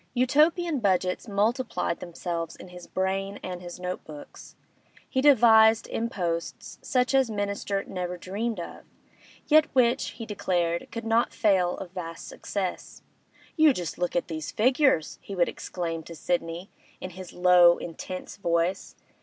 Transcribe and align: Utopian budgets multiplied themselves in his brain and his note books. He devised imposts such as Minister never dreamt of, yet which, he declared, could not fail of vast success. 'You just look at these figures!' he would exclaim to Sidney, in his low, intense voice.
Utopian 0.15 0.79
budgets 0.79 1.27
multiplied 1.27 1.99
themselves 1.99 2.55
in 2.55 2.69
his 2.69 2.87
brain 2.87 3.39
and 3.43 3.61
his 3.61 3.79
note 3.79 4.03
books. 4.03 4.55
He 5.07 5.21
devised 5.21 5.85
imposts 5.89 6.79
such 6.81 7.13
as 7.13 7.29
Minister 7.29 7.83
never 7.83 8.17
dreamt 8.17 8.59
of, 8.59 8.83
yet 9.45 9.67
which, 9.75 10.13
he 10.17 10.25
declared, 10.25 10.87
could 10.91 11.05
not 11.05 11.31
fail 11.35 11.77
of 11.77 11.91
vast 11.91 12.27
success. 12.27 13.03
'You 13.55 13.73
just 13.73 13.99
look 13.99 14.15
at 14.15 14.27
these 14.27 14.49
figures!' 14.51 15.19
he 15.21 15.35
would 15.35 15.47
exclaim 15.47 16.01
to 16.05 16.15
Sidney, 16.15 16.71
in 16.99 17.11
his 17.11 17.31
low, 17.31 17.77
intense 17.77 18.37
voice. 18.37 18.95